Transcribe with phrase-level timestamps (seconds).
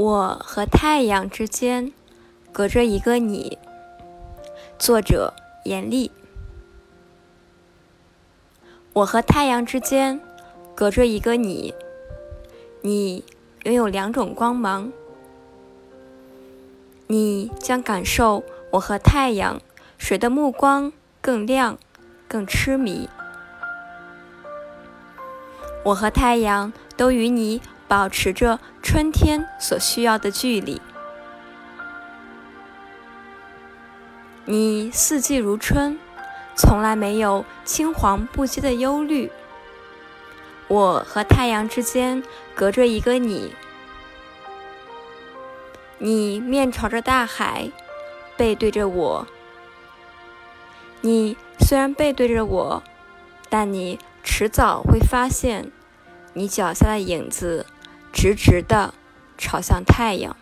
[0.00, 1.92] 我和太阳之间
[2.52, 3.58] 隔着一个你。
[4.78, 5.34] 作者：
[5.66, 6.10] 严厉。
[8.94, 10.18] 我和太阳之间
[10.74, 11.74] 隔着一个你，
[12.80, 13.22] 你
[13.64, 14.90] 拥有两种光芒，
[17.06, 19.60] 你将感受我和太阳
[19.98, 21.78] 谁的目光更亮、
[22.26, 23.06] 更痴迷。
[25.84, 27.60] 我和太阳都与你。
[27.90, 30.80] 保持着春天所需要的距离。
[34.44, 35.98] 你四季如春，
[36.54, 39.32] 从来没有青黄不接的忧虑。
[40.68, 42.22] 我和太阳之间
[42.54, 43.56] 隔着一个你，
[45.98, 47.72] 你面朝着大海，
[48.36, 49.26] 背对着我。
[51.00, 52.84] 你虽然背对着我，
[53.48, 55.72] 但你迟早会发现，
[56.34, 57.66] 你脚下的影子。
[58.12, 58.94] 直直的
[59.38, 60.36] 朝向太阳。